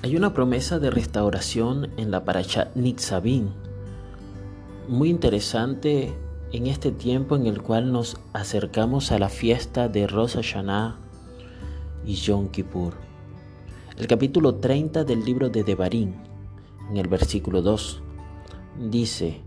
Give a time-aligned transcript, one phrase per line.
[0.00, 3.48] Hay una promesa de restauración en la Parashat Nitzavim,
[4.86, 6.14] muy interesante
[6.52, 11.00] en este tiempo en el cual nos acercamos a la fiesta de Rosh Hashanah
[12.06, 12.94] y Yom Kippur.
[13.96, 16.14] El capítulo 30 del libro de Devarim,
[16.90, 18.00] en el versículo 2,
[18.90, 19.40] dice,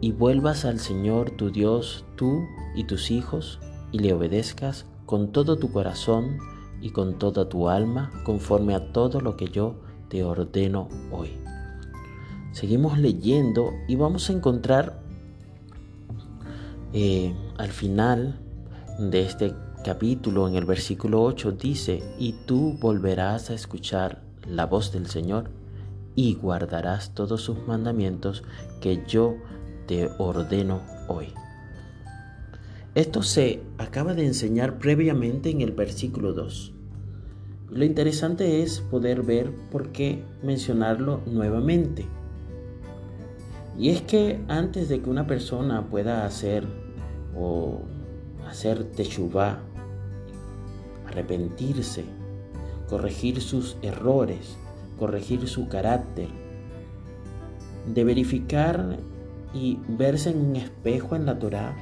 [0.00, 2.44] y vuelvas al Señor tu Dios, tú
[2.74, 3.60] y tus hijos,
[3.92, 6.38] y le obedezcas con todo tu corazón
[6.86, 9.74] y con toda tu alma, conforme a todo lo que yo
[10.08, 11.30] te ordeno hoy.
[12.52, 15.02] Seguimos leyendo y vamos a encontrar
[16.92, 18.38] eh, al final
[19.00, 19.52] de este
[19.84, 25.50] capítulo, en el versículo 8, dice, y tú volverás a escuchar la voz del Señor
[26.14, 28.44] y guardarás todos sus mandamientos
[28.80, 29.34] que yo
[29.88, 31.34] te ordeno hoy.
[32.94, 36.75] Esto se acaba de enseñar previamente en el versículo 2.
[37.70, 42.06] Lo interesante es poder ver por qué mencionarlo nuevamente.
[43.78, 46.64] Y es que antes de que una persona pueda hacer
[47.36, 47.80] o
[48.48, 49.58] hacer techubá,
[51.06, 52.04] arrepentirse,
[52.88, 54.56] corregir sus errores,
[54.98, 56.28] corregir su carácter,
[57.92, 58.96] de verificar
[59.52, 61.76] y verse en un espejo en la Torá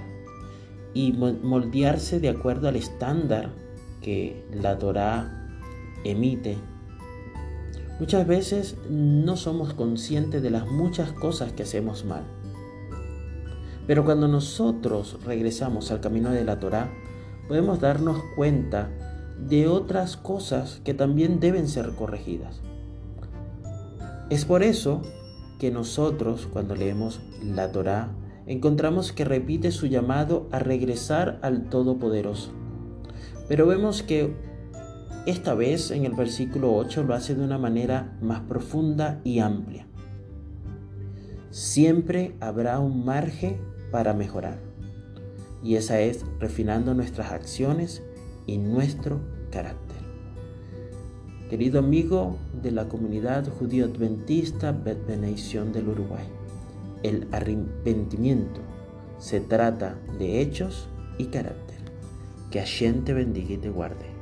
[0.94, 3.50] y moldearse de acuerdo al estándar
[4.00, 5.43] que la Torá
[6.04, 6.58] emite.
[7.98, 12.24] Muchas veces no somos conscientes de las muchas cosas que hacemos mal.
[13.86, 16.90] Pero cuando nosotros regresamos al camino de la Torá,
[17.48, 18.90] podemos darnos cuenta
[19.38, 22.60] de otras cosas que también deben ser corregidas.
[24.30, 25.02] Es por eso
[25.58, 28.10] que nosotros, cuando leemos la Torá,
[28.46, 32.52] encontramos que repite su llamado a regresar al Todopoderoso.
[33.48, 34.34] Pero vemos que
[35.26, 39.86] esta vez en el versículo 8 lo hace de una manera más profunda y amplia.
[41.50, 43.56] Siempre habrá un margen
[43.90, 44.58] para mejorar.
[45.62, 48.02] Y esa es refinando nuestras acciones
[48.46, 49.20] y nuestro
[49.50, 49.96] carácter.
[51.48, 56.24] Querido amigo de la comunidad judío adventista Bet del Uruguay,
[57.02, 58.60] el arrepentimiento
[59.18, 61.78] se trata de hechos y carácter.
[62.50, 64.13] Que Hashem te bendiga y te guarde.